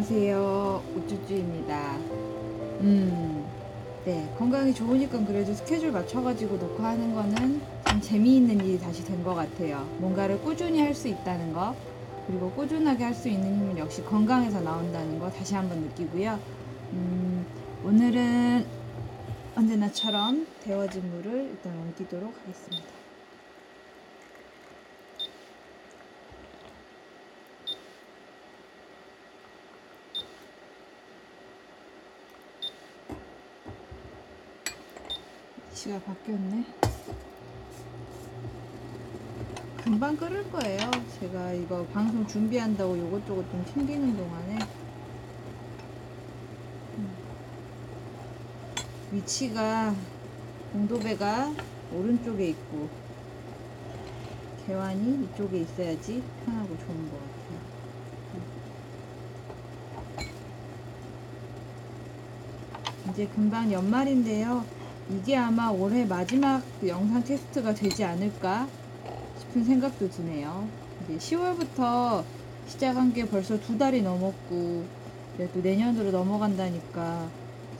안녕하세요. 0.00 0.82
우쭈쭈입니다. 0.94 1.96
음, 2.82 3.46
네. 4.04 4.30
건강이 4.38 4.74
좋으니까 4.74 5.24
그래도 5.24 5.54
스케줄 5.54 5.90
맞춰가지고 5.90 6.58
녹화하는 6.58 7.14
거는 7.14 7.62
참 7.86 8.00
재미있는 8.02 8.62
일이 8.62 8.78
다시 8.78 9.02
된 9.06 9.24
것 9.24 9.34
같아요. 9.34 9.88
뭔가를 9.96 10.38
꾸준히 10.42 10.80
할 10.82 10.94
수 10.94 11.08
있다는 11.08 11.54
거, 11.54 11.74
그리고 12.26 12.50
꾸준하게 12.50 13.04
할 13.04 13.14
수 13.14 13.30
있는 13.30 13.56
힘은 13.56 13.78
역시 13.78 14.04
건강에서 14.04 14.60
나온다는 14.60 15.18
거 15.18 15.30
다시 15.30 15.54
한번 15.54 15.80
느끼고요. 15.80 16.38
음, 16.92 17.46
오늘은 17.82 18.66
언제나처럼 19.56 20.46
데워진 20.62 21.10
물을 21.10 21.48
일단 21.52 21.72
옮기도록 21.72 22.34
하겠습니다. 22.42 23.05
시가 35.86 36.00
바뀌었네. 36.00 36.64
금방 39.84 40.16
끓을 40.16 40.50
거예요. 40.50 40.90
제가 41.20 41.52
이거 41.52 41.86
방송 41.86 42.26
준비한다고 42.26 42.98
요것저것 42.98 43.48
좀 43.48 43.64
챙기는 43.72 44.16
동안에 44.16 44.58
음. 46.98 47.16
위치가 49.12 49.94
공도배가 50.72 51.54
오른쪽에 51.92 52.48
있고 52.48 52.88
개환이 54.66 55.24
이쪽에 55.24 55.60
있어야지 55.60 56.20
편하고 56.44 56.76
좋은 56.78 57.10
것 57.10 57.16
같아요. 57.20 57.60
음. 58.34 58.42
이제 63.12 63.28
금방 63.28 63.70
연말인데요. 63.70 64.75
이게 65.08 65.36
아마 65.36 65.68
올해 65.68 66.04
마지막 66.04 66.62
그 66.80 66.88
영상 66.88 67.22
테스트가 67.22 67.74
되지 67.74 68.02
않을까 68.02 68.66
싶은 69.38 69.64
생각도 69.64 70.10
드네요. 70.10 70.66
이제 71.04 71.36
10월부터 71.36 72.24
시작한 72.66 73.12
게 73.12 73.24
벌써 73.24 73.58
두 73.60 73.78
달이 73.78 74.02
넘었고, 74.02 74.84
그래도 75.36 75.60
내년으로 75.60 76.10
넘어간다니까 76.10 77.28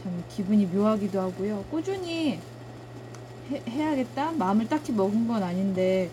참 0.03 0.25
기분이 0.29 0.67
묘하기도 0.67 1.21
하고요. 1.21 1.65
꾸준히 1.69 2.39
해, 3.51 3.63
해야겠다? 3.69 4.33
마음을 4.33 4.69
딱히 4.69 4.93
먹은 4.93 5.27
건 5.27 5.43
아닌데, 5.43 6.09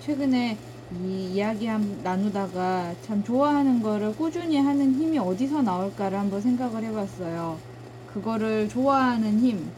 최근에 0.00 0.56
이 1.04 1.32
이야기 1.34 1.66
한, 1.66 2.00
나누다가 2.02 2.94
참 3.02 3.22
좋아하는 3.22 3.82
거를 3.82 4.14
꾸준히 4.16 4.56
하는 4.56 4.94
힘이 4.94 5.18
어디서 5.18 5.60
나올까를 5.60 6.18
한번 6.18 6.40
생각을 6.40 6.84
해봤어요. 6.84 7.58
그거를 8.06 8.68
좋아하는 8.68 9.40
힘, 9.40 9.70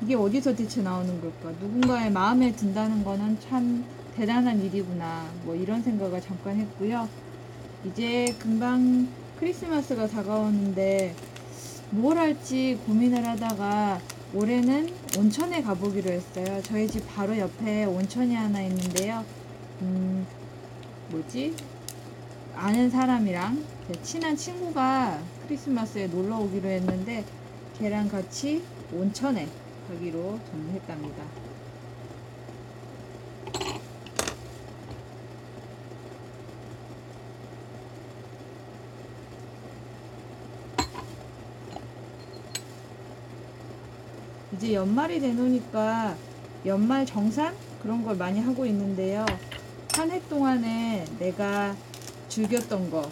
이게 0.00 0.14
어디서 0.14 0.54
대체 0.54 0.80
나오는 0.82 1.20
걸까? 1.20 1.50
누군가의 1.60 2.10
마음에 2.10 2.52
든다는 2.52 3.02
거는 3.02 3.38
참 3.40 3.84
대단한 4.16 4.62
일이구나. 4.62 5.26
뭐 5.44 5.54
이런 5.54 5.82
생각을 5.82 6.20
잠깐 6.20 6.56
했고요. 6.56 7.08
이제 7.84 8.34
금방 8.38 9.08
크리스마스가 9.38 10.06
다가오는데 10.06 11.14
뭘 11.90 12.18
할지 12.18 12.78
고민을 12.86 13.26
하다가 13.26 14.00
올해는 14.34 14.90
온천에 15.18 15.62
가보기로 15.62 16.10
했어요. 16.10 16.60
저희 16.62 16.86
집 16.86 17.06
바로 17.08 17.36
옆에 17.36 17.84
온천이 17.84 18.34
하나 18.34 18.62
있는데요. 18.62 19.24
음, 19.80 20.26
뭐지? 21.10 21.54
아는 22.54 22.90
사람이랑 22.90 23.64
제 23.88 24.02
친한 24.02 24.36
친구가 24.36 25.18
크리스마스에 25.46 26.08
놀러 26.08 26.38
오기로 26.38 26.68
했는데 26.68 27.24
걔랑 27.78 28.08
같이 28.08 28.62
온천에 28.92 29.48
가기로 29.88 30.38
정했답니다. 30.50 31.24
이제 44.54 44.74
연말이 44.74 45.20
되노니까 45.20 46.16
연말 46.66 47.06
정산 47.06 47.54
그런 47.82 48.02
걸 48.04 48.16
많이 48.16 48.40
하고 48.40 48.66
있는데요. 48.66 49.24
한 49.94 50.10
해 50.10 50.20
동안에 50.28 51.04
내가 51.18 51.74
즐겼던 52.28 52.90
거 52.90 53.10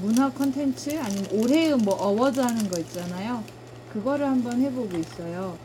문화 0.00 0.30
컨텐츠 0.30 0.98
아니면 1.00 1.26
올해의 1.32 1.76
뭐 1.76 1.94
award 1.94 2.40
하는 2.40 2.68
거 2.68 2.78
있잖아요. 2.78 3.42
그거를 3.92 4.26
한번 4.26 4.60
해보고 4.60 4.96
있어요. 4.96 5.58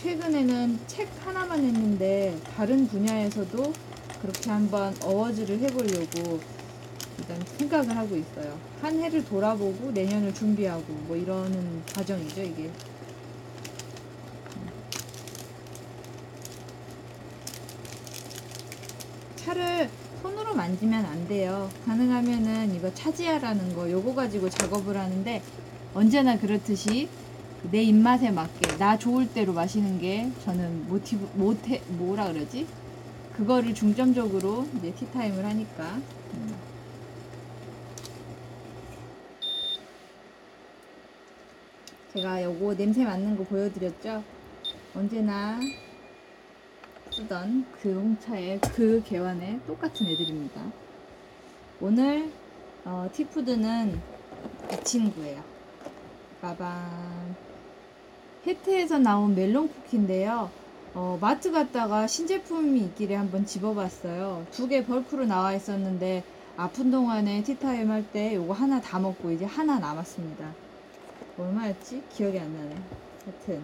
음, 0.00 0.02
최근에는 0.02 0.78
책 0.86 1.08
하나만 1.24 1.62
했는데 1.62 2.38
다른 2.56 2.86
분야에서도 2.88 3.72
그렇게 4.22 4.50
한번 4.50 4.94
어워즈를 5.02 5.58
해보려고 5.60 6.40
일단 7.18 7.38
생각을 7.58 7.96
하고 7.96 8.16
있어요. 8.16 8.58
한 8.80 8.98
해를 8.98 9.24
돌아보고 9.24 9.90
내년을 9.92 10.32
준비하고 10.32 10.84
뭐 11.06 11.16
이러는 11.16 11.82
과정이죠 11.94 12.42
이게. 12.42 12.70
차를 19.36 19.90
손으로 20.22 20.54
만지면 20.54 21.04
안 21.04 21.28
돼요. 21.28 21.70
가능하면은 21.84 22.74
이거 22.74 22.92
차지하라는 22.94 23.74
거 23.74 23.90
요거 23.90 24.14
가지고 24.14 24.48
작업을 24.48 24.96
하는데 24.96 25.42
언제나 25.94 26.38
그렇듯이 26.38 27.08
내 27.62 27.82
입맛에 27.82 28.30
맞게 28.30 28.78
나 28.78 28.96
좋을 28.96 29.32
대로 29.32 29.52
마시는 29.52 29.98
게 30.00 30.30
저는 30.44 30.88
모티브 30.88 31.30
모테 31.34 31.82
뭐라 31.88 32.32
그러지? 32.32 32.66
그거를 33.34 33.74
중점적으로 33.74 34.66
이제 34.76 34.92
티타임을 34.94 35.44
하니까 35.44 35.96
음. 36.34 36.56
제가 42.14 42.42
요거 42.42 42.76
냄새 42.76 43.04
맡는 43.04 43.36
거 43.36 43.44
보여드렸죠? 43.44 44.24
언제나 44.94 45.60
쓰던 47.12 47.66
그 47.80 47.92
홍차의 47.92 48.60
그 48.74 49.02
개환의 49.04 49.60
똑같은 49.66 50.06
애들입니다. 50.06 50.60
오늘 51.80 52.32
어, 52.84 53.08
티푸드는 53.12 54.00
이 54.72 54.84
친구예요. 54.84 55.42
빠밤. 56.40 57.49
혜태에서 58.46 58.98
나온 58.98 59.34
멜론 59.34 59.68
쿠키인데요. 59.68 60.50
어, 60.94 61.18
마트 61.20 61.52
갔다가 61.52 62.06
신제품이 62.06 62.80
있길래 62.86 63.14
한번 63.14 63.46
집어봤어요. 63.46 64.46
두 64.50 64.66
개 64.68 64.84
벌크로 64.84 65.24
나와 65.26 65.54
있었는데 65.54 66.24
아픈 66.56 66.90
동안에 66.90 67.42
티타임 67.42 67.90
할 67.90 68.04
때 68.12 68.34
요거 68.34 68.52
하나 68.52 68.80
다 68.80 68.98
먹고 68.98 69.30
이제 69.30 69.44
하나 69.44 69.78
남았습니다. 69.78 70.52
얼마였지? 71.38 72.02
기억이 72.10 72.38
안 72.38 72.52
나네. 72.52 72.76
하여튼 73.24 73.62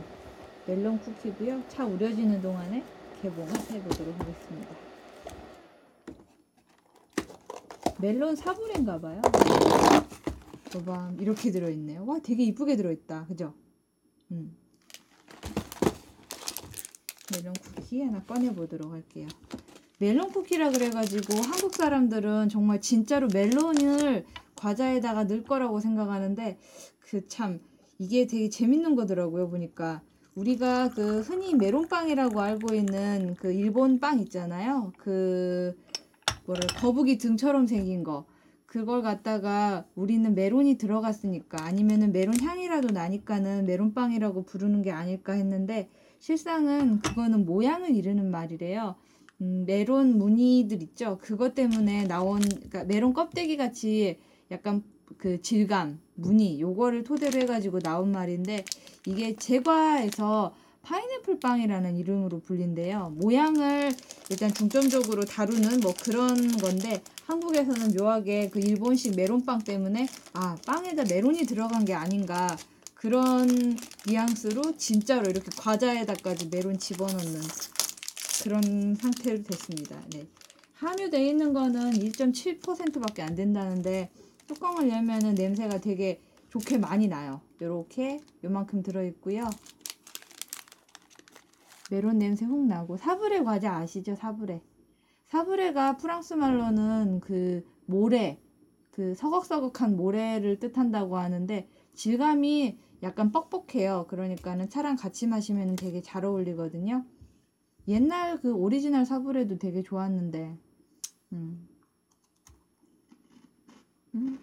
멜론 0.66 0.98
쿠키고요. 1.00 1.62
차 1.69 1.84
우려지는 1.84 2.41
동안에 2.43 2.82
개봉을 3.22 3.48
해보도록 3.70 4.14
하겠습니다. 4.20 4.75
멜론 7.98 8.37
사브레인가 8.37 9.00
봐요. 9.00 9.20
봐봐 10.72 11.12
이렇게 11.19 11.50
들어있네요. 11.50 12.04
와 12.06 12.19
되게 12.22 12.44
이쁘게 12.44 12.76
들어있다. 12.76 13.26
그죠? 13.26 13.54
음. 14.31 14.54
멜론 17.37 17.53
쿠키 17.55 18.03
하나 18.03 18.23
꺼내 18.25 18.55
보도록 18.55 18.93
할게요. 18.93 19.29
멜론 19.99 20.31
쿠키라 20.31 20.71
그래가지고 20.71 21.39
한국 21.43 21.75
사람들은 21.75 22.49
정말 22.49 22.81
진짜로 22.81 23.29
멜론을 23.33 24.27
과자에다가 24.57 25.25
넣을 25.25 25.45
거라고 25.45 25.81
생각하는데 25.81 26.59
그 27.00 27.27
참 27.29 27.61
이게 27.99 28.27
되게 28.27 28.49
재밌는 28.50 28.94
거더라고요 28.97 29.49
보니까. 29.49 30.03
우리가 30.35 30.91
그 30.91 31.21
흔히 31.21 31.55
메론빵이라고 31.55 32.41
알고 32.41 32.75
있는 32.75 33.37
그 33.41 33.53
일본 33.53 34.00
빵 34.00 34.21
있잖아요. 34.21 34.93
그 34.99 35.75
뭐를 36.44 36.67
거북이 36.77 37.17
등처럼 37.19 37.67
생긴 37.67 38.05
거. 38.05 38.27
그걸 38.67 39.00
갖다가 39.00 39.87
우리는 39.94 40.35
메론이 40.35 40.77
들어갔으니까 40.77 41.65
아니면은 41.65 42.12
메론 42.12 42.39
향이라도 42.39 42.89
나니까는 42.93 43.65
메론빵이라고 43.65 44.44
부르는 44.44 44.82
게 44.82 44.91
아닐까 44.91 45.32
했는데 45.32 45.89
실상은 46.19 47.01
그거는 47.01 47.45
모양을 47.45 47.95
이르는 47.95 48.31
말이래요. 48.31 48.97
음, 49.41 49.65
메론 49.67 50.19
무늬들 50.19 50.83
있죠. 50.83 51.19
그것 51.21 51.55
때문에 51.55 52.05
나온 52.05 52.41
그러니까 52.41 52.85
메론 52.85 53.13
껍데기 53.13 53.57
같이 53.57 54.19
약간 54.51 54.83
그 55.19 55.41
질감, 55.41 56.01
무늬 56.15 56.61
요거를 56.61 57.05
토대로 57.05 57.39
해가지고 57.41 57.81
나온 57.81 58.13
말인데 58.13 58.65
이게 59.07 59.37
제과에서 59.37 60.55
파인애플 60.83 61.41
빵이라는 61.41 61.97
이름으로 61.97 62.41
불린대요. 62.41 63.17
모양을 63.17 63.91
일단 64.31 64.55
중점적으로 64.55 65.25
다루는 65.25 65.81
뭐 65.81 65.93
그런 66.01 66.57
건데 66.59 67.03
한국에서는 67.27 67.97
묘하게 67.97 68.51
그 68.51 68.61
일본식 68.61 69.17
메론빵 69.17 69.65
때문에 69.65 70.07
아 70.35 70.57
빵에다 70.65 71.05
메론이 71.11 71.45
들어간 71.45 71.85
게 71.85 71.93
아닌가 71.93 72.57
그런 72.96 73.76
뉘앙스로 74.06 74.76
진짜로 74.78 75.28
이렇게 75.28 75.50
과자에다까지 75.56 76.48
메론 76.48 76.78
집어넣는 76.78 77.40
그런 78.43 78.94
상태로 78.94 79.43
됐습니다. 79.43 80.00
네. 80.12 80.26
함유되어 80.75 81.20
있는 81.20 81.52
거는 81.52 81.93
1.7%밖에 81.93 83.22
안 83.22 83.34
된다는데 83.34 84.10
뚜껑을 84.46 84.88
열면은 84.88 85.34
냄새가 85.34 85.78
되게 85.81 86.20
좋게 86.48 86.78
많이 86.78 87.06
나요. 87.06 87.43
이렇게 87.60 88.20
요만큼 88.43 88.82
들어있고요. 88.82 89.50
메론 91.90 92.19
냄새 92.19 92.46
훅 92.46 92.66
나고 92.66 92.96
사브레 92.96 93.43
과자 93.43 93.76
아시죠? 93.76 94.16
사브레. 94.16 94.62
사브레가 95.26 95.98
프랑스 95.98 96.34
말로는 96.34 97.20
그 97.20 97.62
모래, 97.84 98.40
그 98.90 99.14
서걱서걱한 99.14 99.96
모래를 99.96 100.58
뜻한다고 100.58 101.19
하는데 101.19 101.69
질감이 101.94 102.78
약간 103.02 103.31
뻑뻑해요. 103.32 104.06
그러니까는 104.08 104.69
차랑 104.69 104.96
같이 104.96 105.26
마시면 105.26 105.76
되게 105.76 106.00
잘 106.00 106.25
어울리거든요. 106.25 107.04
옛날 107.88 108.40
그 108.40 108.52
오리지널 108.52 109.04
사브레도 109.04 109.58
되게 109.58 109.82
좋았는데, 109.82 110.58
음. 111.32 111.69
음. 114.14 114.38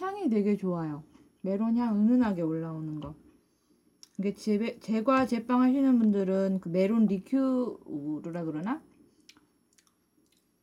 향이 0.00 0.30
되게 0.30 0.56
좋아요. 0.56 1.02
메론 1.40 1.76
향 1.76 1.96
은은하게 1.96 2.42
올라오는 2.42 3.00
거. 3.00 3.14
이게 4.18 4.32
제, 4.34 4.78
제과 4.80 5.26
제빵 5.26 5.62
하시는 5.62 5.98
분들은 5.98 6.60
그 6.60 6.68
메론 6.68 7.06
리큐르라 7.06 8.44
그러나? 8.44 8.82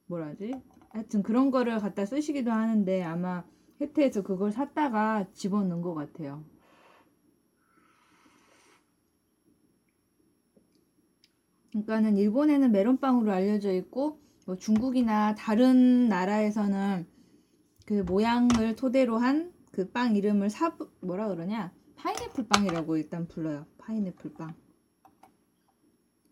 뭐라지? 0.08 0.54
하여튼 0.90 1.24
그런 1.24 1.52
거를 1.52 1.80
갖다 1.80 2.06
쓰시기도 2.06 2.52
하는데 2.52 3.04
아마 3.04 3.44
해태에서 3.84 4.24
그걸 4.24 4.52
샀다가 4.52 5.28
집어넣은 5.34 5.82
것 5.82 5.94
같아요. 5.94 6.44
그러니까는 11.72 12.18
일본에는 12.18 12.72
메론빵으로 12.72 13.32
알려져 13.32 13.72
있고 13.74 14.20
뭐 14.46 14.58
중국이나 14.58 15.36
다른 15.36 16.08
나라에서는 16.10 17.08
그 17.86 17.94
모양을 18.04 18.76
토대로 18.76 19.18
한 19.18 19.54
그 19.74 19.92
빵 19.92 20.16
이름을 20.16 20.52
사 20.52 20.78
뭐라 21.02 21.30
그러냐? 21.30 21.74
파인애플 21.96 22.48
빵이라고 22.48 22.98
일단 22.98 23.28
불러요. 23.28 23.66
파인애플 23.80 24.36
빵. 24.36 24.54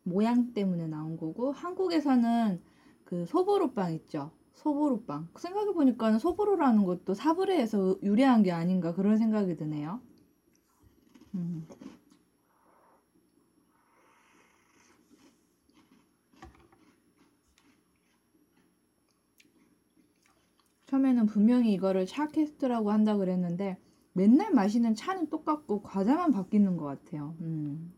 모양 0.03 0.53
때문에 0.53 0.85
나온 0.87 1.17
거고 1.17 1.51
한국에서는 1.51 2.61
그 3.03 3.25
소보로 3.25 3.73
빵 3.73 3.93
있죠 3.93 4.31
소보로 4.53 5.03
빵 5.05 5.27
생각해 5.35 5.73
보니까는 5.73 6.19
소보로라는 6.19 6.85
것도 6.85 7.13
사브레에서 7.13 7.97
유래한 8.03 8.43
게 8.43 8.51
아닌가 8.51 8.93
그런 8.93 9.17
생각이 9.17 9.55
드네요 9.55 9.99
음. 11.35 11.65
처음에는 20.91 21.25
분명히 21.25 21.71
이거를 21.71 22.05
샤캐스트라고 22.05 22.91
한다 22.91 23.15
그랬는데 23.15 23.77
맨날 24.11 24.51
마시는 24.51 24.93
차는 24.93 25.29
똑같고 25.29 25.83
과자만 25.83 26.33
바뀌는 26.33 26.75
것 26.75 26.83
같아요. 26.83 27.33
음. 27.39 27.93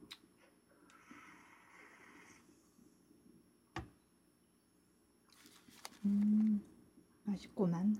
음, 6.05 6.61
맛있구만. 7.23 7.95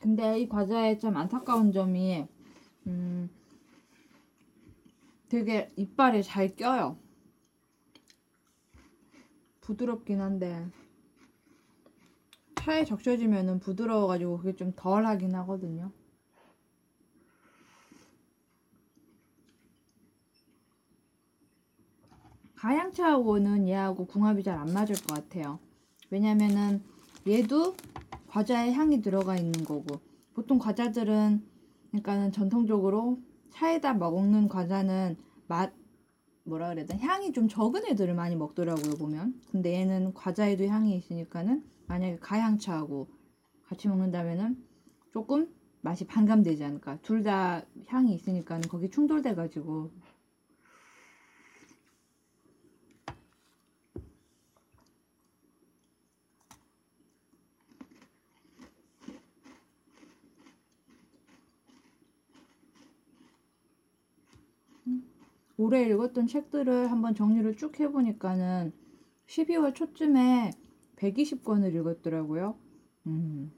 근데 0.00 0.40
이 0.40 0.48
과자에 0.48 0.98
좀 0.98 1.16
안타까운 1.16 1.72
점이 1.72 2.26
음, 2.86 3.30
되게 5.28 5.72
이빨에 5.76 6.22
잘 6.22 6.54
껴요. 6.56 6.98
부드럽긴 9.60 10.20
한데 10.20 10.66
차에 12.56 12.84
적셔지면은 12.84 13.60
부드러워가지고 13.60 14.38
그게 14.38 14.54
좀 14.54 14.72
덜 14.76 15.06
하긴 15.06 15.34
하거든요. 15.36 15.90
가양차하고는 22.58 23.68
얘하고 23.68 24.06
궁합이 24.06 24.42
잘 24.42 24.58
안 24.58 24.72
맞을 24.72 24.96
것 24.96 25.14
같아요. 25.14 25.60
왜냐면은 26.10 26.82
얘도 27.26 27.76
과자에 28.28 28.72
향이 28.72 29.00
들어가 29.00 29.36
있는 29.36 29.64
거고 29.64 30.00
보통 30.34 30.58
과자들은 30.58 31.42
그러니까는 31.90 32.32
전통적으로 32.32 33.20
차에다 33.50 33.94
먹는 33.94 34.48
과자는 34.48 35.16
맛 35.46 35.72
뭐라 36.44 36.70
그래야 36.70 36.86
되나? 36.86 37.00
향이 37.00 37.32
좀 37.32 37.46
적은 37.48 37.86
애들을 37.86 38.14
많이 38.14 38.34
먹더라고요 38.34 38.96
보면. 38.96 39.40
근데 39.52 39.74
얘는 39.74 40.14
과자에도 40.14 40.64
향이 40.66 40.96
있으니까는 40.96 41.62
만약에 41.86 42.16
가양차하고 42.18 43.08
같이 43.66 43.86
먹는다면은 43.88 44.56
조금 45.12 45.48
맛이 45.80 46.06
반감되지 46.06 46.64
않을까. 46.64 46.98
둘 47.02 47.22
다 47.22 47.62
향이 47.86 48.14
있으니까는 48.14 48.68
거기 48.68 48.90
충돌돼 48.90 49.34
가지고 49.34 49.90
올해 65.58 65.84
읽었던 65.88 66.26
책들을 66.28 66.90
한번 66.90 67.14
정리를 67.14 67.56
쭉 67.56 67.78
해보니까는 67.80 68.72
12월 69.26 69.74
초쯤에 69.74 70.52
120권을 70.96 71.74
읽었더라고요. 71.74 72.56
음. 73.08 73.52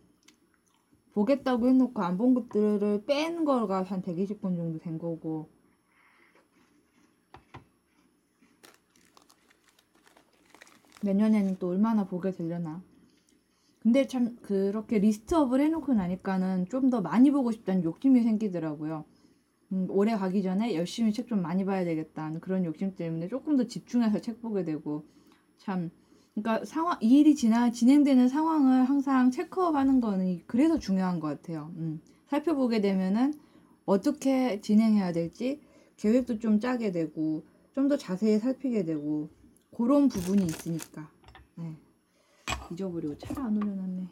보겠다고 1.13 1.69
해놓고 1.69 2.03
안 2.03 2.17
본 2.17 2.35
것들을 2.35 3.05
뺀 3.07 3.45
거가 3.45 3.83
한 3.83 4.03
120권 4.03 4.57
정도 4.57 4.79
된 4.79 4.99
거고. 4.99 5.51
내년에는 11.03 11.57
또 11.59 11.69
얼마나 11.69 12.05
보게 12.07 12.31
되려나. 12.31 12.83
근데 13.83 14.07
참 14.07 14.37
그렇게 14.43 14.99
리스트업을 14.99 15.61
해놓고 15.61 15.95
나니까는 15.95 16.67
좀 16.69 16.91
더 16.91 17.01
많이 17.01 17.31
보고 17.31 17.51
싶다는 17.53 17.83
욕심이 17.85 18.23
생기더라고요. 18.23 19.05
음, 19.73 19.87
올해 19.91 20.17
가기 20.17 20.43
전에 20.43 20.75
열심히 20.75 21.13
책 21.13 21.27
좀 21.29 21.43
많이 21.43 21.65
봐야 21.65 21.85
되겠다는 21.85 22.41
그런 22.41 22.65
욕심 22.65 22.95
때문에 22.97 23.29
조금 23.29 23.57
더 23.57 23.67
집중해서 23.67 24.21
책 24.21 24.41
보게 24.43 24.65
되고 24.65 25.05
참 25.59 25.91
그러니까 26.35 26.65
상황 26.65 26.97
이 27.01 27.21
일이 27.21 27.35
지나 27.35 27.71
진행되는 27.71 28.29
상황을 28.29 28.85
항상 28.85 29.31
체크업하는 29.31 30.01
거는 30.01 30.43
그래서 30.47 30.79
중요한 30.79 31.21
것 31.21 31.29
같아요. 31.29 31.73
음, 31.77 32.01
살펴보게 32.29 32.81
되면은 32.81 33.35
어떻게 33.87 34.61
진행해야 34.61 35.13
될지 35.13 35.61
계획도 35.97 36.39
좀 36.39 36.61
짜게 36.61 36.93
되고 36.93 37.45
좀 37.75 37.89
더 37.89 37.97
자세히 37.97 38.39
살피게 38.39 38.85
되고 38.85 39.29
그런 39.77 40.09
부분이 40.09 40.45
있으니까 40.45 41.09
네. 41.57 41.77
잊어버리고 42.73 43.17
차를 43.19 43.43
안 43.43 43.57
올려놨네. 43.57 44.07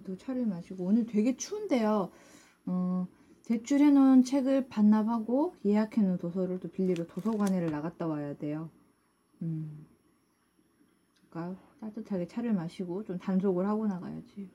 저도 0.00 0.16
차를 0.16 0.46
마시고 0.46 0.84
오늘 0.84 1.06
되게 1.06 1.36
추운데요. 1.36 2.10
어, 2.66 3.06
대출해 3.44 3.90
놓은 3.90 4.22
책을 4.22 4.68
반납하고 4.68 5.54
예약해 5.64 6.02
놓은 6.02 6.18
도서를 6.18 6.60
또 6.60 6.68
빌리러 6.68 7.06
도서관에를 7.06 7.70
나갔다 7.70 8.06
와야 8.06 8.34
돼요. 8.34 8.70
음, 9.42 9.86
그러니까 11.28 11.60
따뜻하게 11.80 12.26
차를 12.28 12.52
마시고 12.52 13.04
좀 13.04 13.18
단속을 13.18 13.66
하고 13.66 13.86
나가야지. 13.86 14.48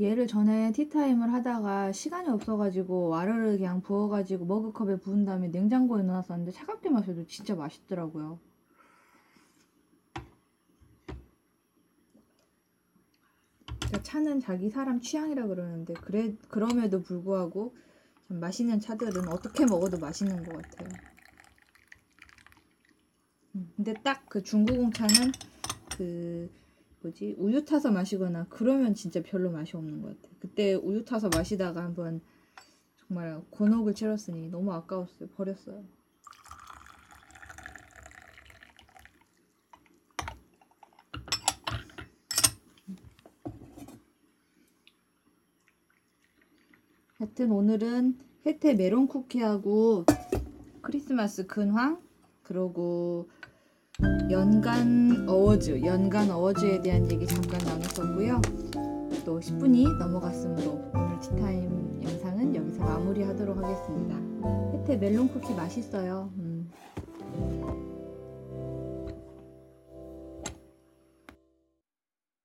얘를 0.00 0.26
전에 0.28 0.70
티타임을 0.72 1.32
하다가 1.32 1.92
시간이 1.92 2.28
없어가지고 2.28 3.08
와르르 3.08 3.56
그냥 3.56 3.80
부어가지고 3.82 4.44
머그컵에 4.44 5.00
부은 5.00 5.24
다음에 5.24 5.48
냉장고에 5.48 6.02
넣어놨었는데 6.02 6.52
차갑게 6.52 6.90
마셔도 6.90 7.26
진짜 7.26 7.56
맛있더라고요. 7.56 8.38
제가 13.90 14.02
차는 14.02 14.40
자기 14.40 14.70
사람 14.70 15.00
취향이라 15.00 15.46
그러는데 15.48 15.94
그래 15.94 16.34
그럼에도 16.48 17.02
불구하고 17.02 17.74
참 18.28 18.38
맛있는 18.38 18.80
차들은 18.80 19.28
어떻게 19.28 19.64
먹어도 19.66 19.98
맛있는 19.98 20.44
것 20.44 20.62
같아요. 20.62 20.88
음, 23.56 23.72
근데 23.76 23.94
딱 23.94 24.28
그 24.28 24.42
중구공차는 24.42 25.32
그 25.96 26.50
뭐지 27.08 27.36
우유 27.38 27.64
타서 27.64 27.90
마시거나 27.90 28.46
그러면 28.48 28.94
진짜 28.94 29.22
별로 29.22 29.50
맛이 29.50 29.76
없는 29.76 30.02
것 30.02 30.08
같아요. 30.16 30.36
그때 30.40 30.74
우유 30.74 31.04
타서 31.04 31.28
마시다가 31.28 31.82
한번 31.82 32.20
정말 32.96 33.40
곤혹을 33.50 33.94
치렀으니 33.94 34.48
너무 34.48 34.72
아까웠어요. 34.72 35.28
버렸어요. 35.30 35.84
하여튼 47.18 47.50
오늘은 47.50 48.16
혜태 48.46 48.74
메론 48.74 49.08
쿠키하고 49.08 50.04
크리스마스 50.82 51.46
근황 51.46 52.00
그리고 52.44 53.28
연간 54.30 55.26
어워즈 55.26 55.80
연간 55.84 56.30
어워즈에 56.30 56.82
대한 56.82 57.10
얘기 57.10 57.26
잠깐 57.26 57.58
나눴었고요. 57.64 58.40
또 59.24 59.40
10분이 59.40 59.98
넘어갔으므로 59.98 60.82
오늘 60.94 61.18
티타임 61.18 62.02
영상은 62.04 62.54
여기서 62.54 62.84
마무리하도록 62.84 63.56
하겠습니다. 63.56 64.16
혜태 64.74 64.96
멜론 64.98 65.28
쿠키 65.28 65.54
맛있어요. 65.54 66.30
음, 66.36 66.47